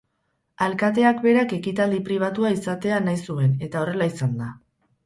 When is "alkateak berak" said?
0.67-1.53